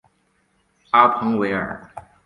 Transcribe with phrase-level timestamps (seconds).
[0.89, 1.91] 阿彭维尔。